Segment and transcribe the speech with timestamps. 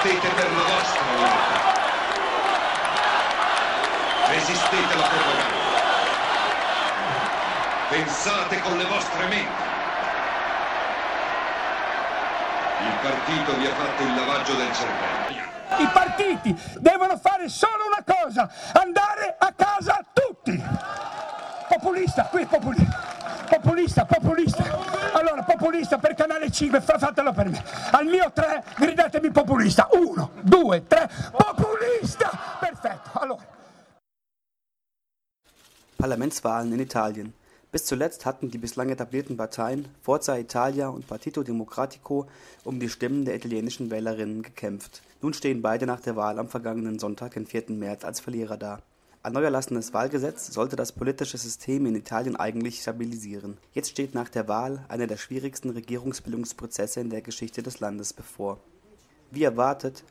[0.00, 1.58] Combattete per la vostra libertà.
[4.28, 5.54] Resistete alla propaganda.
[7.90, 9.62] Pensate con le vostre menti.
[12.80, 15.48] Il partito vi ha fatto il lavaggio del cervello.
[15.76, 20.64] I partiti devono fare solo una cosa, andare a casa tutti.
[21.68, 23.09] Populista, qui populista.
[23.50, 24.62] Populista, populista.
[25.12, 27.60] Allora, populista per canale 5, fatelo per me.
[27.90, 29.88] Al mio 3 gridatemi populista.
[29.90, 32.30] Uno, due, tre, populista.
[32.60, 33.10] Perfetto.
[33.18, 33.44] Allora.
[35.96, 37.34] Parlamentswahlen in Italien.
[37.72, 42.28] Bis zuletzt hatten die bislang etablierten Parteien Forza Italia und Partito Democratico
[42.64, 45.02] um die Stimmen der italienischen Wählerinnen gekämpft.
[45.22, 47.64] Nun stehen beide nach der Wahl am vergangenen Sonntag, den 4.
[47.70, 48.80] März, als Verlierer da.
[49.22, 53.58] Ein neu erlassenes Wahlgesetz sollte das politische System in Italien eigentlich stabilisieren.
[53.74, 58.60] Jetzt steht nach der Wahl einer der schwierigsten Regierungsbildungsprozesse in der Geschichte des Landes bevor.
[59.30, 60.04] Wie erwartet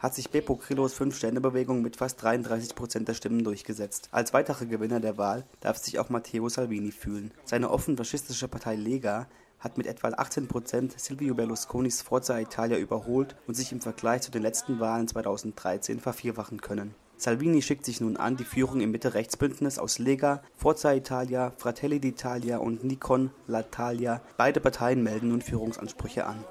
[0.00, 4.08] hat sich Beppo Grillos Fünf-Sterne-Bewegung mit fast 33 Prozent der Stimmen durchgesetzt.
[4.10, 7.30] Als weiterer Gewinner der Wahl darf sich auch Matteo Salvini fühlen.
[7.44, 9.28] Seine offen faschistische Partei Lega
[9.60, 14.32] hat mit etwa 18 Prozent Silvio Berlusconis Forza Italia überholt und sich im Vergleich zu
[14.32, 16.96] den letzten Wahlen 2013 vervierfachen können.
[17.20, 22.56] Salvini schickt sich nun an, die Führung im Mitte-Rechts-Bündnis aus Lega, Forza Italia, Fratelli d'Italia
[22.56, 26.42] und Nikon l'Italia, beide Parteien melden nun Führungsansprüche an.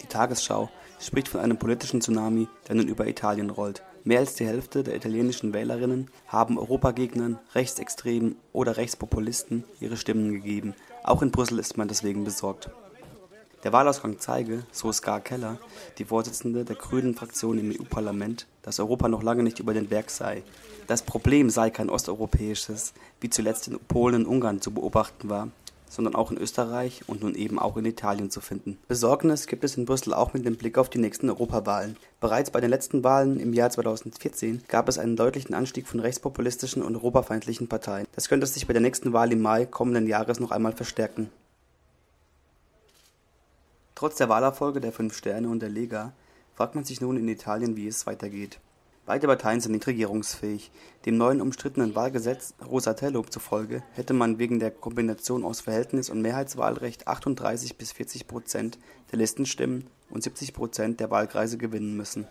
[0.00, 3.82] Die Tagesschau spricht von einem politischen Tsunami, der nun über Italien rollt.
[4.04, 10.74] Mehr als die Hälfte der italienischen Wählerinnen haben Europagegnern, Rechtsextremen oder Rechtspopulisten ihre Stimmen gegeben.
[11.02, 12.70] Auch in Brüssel ist man deswegen besorgt.
[13.66, 15.58] Der Wahlausgang zeige, so Ska Keller,
[15.98, 20.10] die Vorsitzende der grünen Fraktion im EU-Parlament, dass Europa noch lange nicht über den Berg
[20.10, 20.44] sei.
[20.86, 25.48] Das Problem sei kein osteuropäisches, wie zuletzt in Polen und Ungarn zu beobachten war,
[25.90, 28.78] sondern auch in Österreich und nun eben auch in Italien zu finden.
[28.86, 31.96] Besorgnis gibt es in Brüssel auch mit dem Blick auf die nächsten Europawahlen.
[32.20, 36.84] Bereits bei den letzten Wahlen im Jahr 2014 gab es einen deutlichen Anstieg von rechtspopulistischen
[36.84, 38.06] und europafeindlichen Parteien.
[38.14, 41.32] Das könnte sich bei der nächsten Wahl im Mai kommenden Jahres noch einmal verstärken.
[43.96, 46.12] Trotz der Wahlerfolge der Fünf Sterne und der Lega
[46.52, 48.60] fragt man sich nun in Italien, wie es weitergeht.
[49.06, 50.70] Beide Parteien sind nicht regierungsfähig.
[51.06, 57.08] Dem neuen umstrittenen Wahlgesetz Rosatello zufolge hätte man wegen der Kombination aus Verhältnis- und Mehrheitswahlrecht
[57.08, 58.78] 38 bis 40 Prozent
[59.12, 62.26] der Listenstimmen und 70 Prozent der Wahlkreise gewinnen müssen.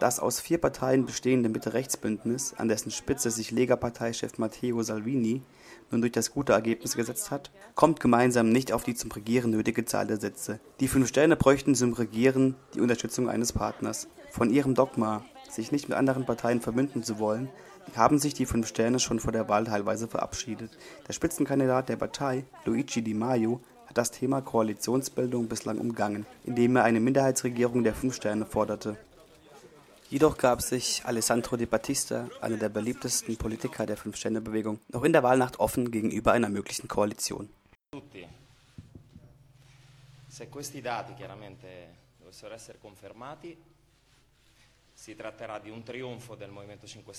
[0.00, 5.42] Das aus vier Parteien bestehende Mitte-Rechts-Bündnis, an dessen Spitze sich Lega-Parteichef Matteo Salvini
[5.90, 9.84] nun durch das gute Ergebnis gesetzt hat, kommt gemeinsam nicht auf die zum Regieren nötige
[9.84, 10.58] Zahl der Sitze.
[10.80, 14.08] Die fünf Sterne bräuchten zum Regieren die Unterstützung eines Partners.
[14.30, 17.50] Von ihrem Dogma, sich nicht mit anderen Parteien verbünden zu wollen,
[17.94, 20.78] haben sich die fünf Sterne schon vor der Wahl teilweise verabschiedet.
[21.08, 26.84] Der Spitzenkandidat der Partei, Luigi Di Maio, hat das Thema Koalitionsbildung bislang umgangen, indem er
[26.84, 28.96] eine Minderheitsregierung der fünf Sterne forderte.
[30.10, 35.22] Jedoch gab sich Alessandro De Battista, einer der beliebtesten Politiker der Fünf-Sterne-Bewegung, noch in der
[35.22, 37.48] Wahlnacht offen gegenüber einer möglichen Koalition.
[40.28, 41.66] Se questi dati chiaramente
[42.18, 43.56] dovessero essere confermati,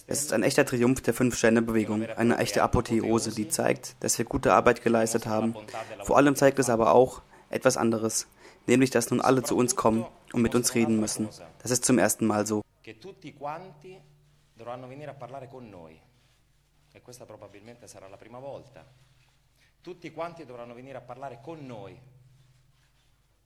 [0.07, 4.53] es ist ein echter Triumph der Fünf-Sterne-Bewegung, eine echte Apotheose, die zeigt, dass wir gute
[4.53, 5.55] Arbeit geleistet haben.
[6.03, 8.27] Vor allem zeigt es aber auch etwas anderes,
[8.67, 11.27] nämlich dass nun alle zu uns kommen und mit uns reden müssen.
[11.63, 12.61] Das ist zum ersten Mal so.
[12.81, 13.33] Tutti
[20.11, 21.99] quanti dovranno venire a parlare con noi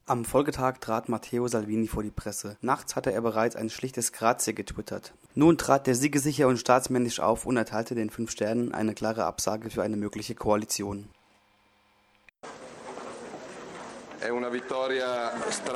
[0.07, 2.57] am Folgetag trat Matteo Salvini vor die Presse.
[2.62, 5.16] Nachts hatte er bereits ein schlichtes Grazie getwittert.
[5.34, 9.72] Nun trat der siegesicher und staatsmännisch auf und erteilte den Fünf Sternen eine klare Absage
[9.72, 11.09] für eine mögliche Koalition.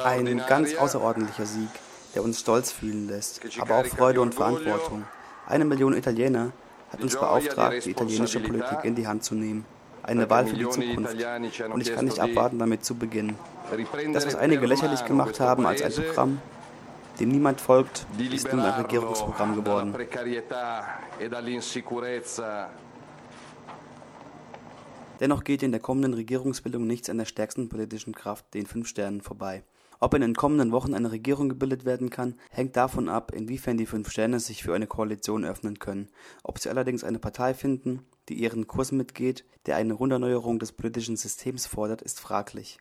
[0.03, 1.69] Ein ganz außerordentlicher Sieg,
[2.15, 5.05] der uns stolz fühlen lässt, aber auch Freude und Verantwortung.
[5.47, 6.51] Eine Million Italiener
[6.91, 9.65] hat uns beauftragt, die italienische Politik in die Hand zu nehmen
[10.09, 11.15] eine Wahl für die Zukunft.
[11.71, 13.35] Und ich kann nicht abwarten, damit zu beginnen.
[14.13, 16.41] Das, was einige lächerlich gemacht haben als ein Programm,
[17.19, 19.95] dem niemand folgt, ist nun ein Regierungsprogramm geworden.
[25.19, 29.21] Dennoch geht in der kommenden Regierungsbildung nichts an der stärksten politischen Kraft, den Fünf Sternen,
[29.21, 29.63] vorbei.
[30.01, 33.85] Ob in den kommenden Wochen eine Regierung gebildet werden kann, hängt davon ab, inwiefern die
[33.85, 36.07] Fünf Sterne sich für eine Koalition öffnen können.
[36.43, 41.17] Ob sie allerdings eine Partei finden, die ihren Kurs mitgeht, der eine Runderneuerung des politischen
[41.17, 42.77] Systems fordert, ist fraglich.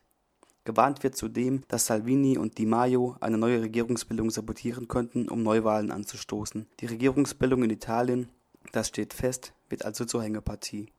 [0.63, 5.91] Gewarnt wird zudem, dass Salvini und Di Maio eine neue Regierungsbildung sabotieren könnten, um Neuwahlen
[5.91, 6.67] anzustoßen.
[6.79, 8.29] Die Regierungsbildung in Italien,
[8.71, 10.89] das steht fest, wird also zur Hängepartie.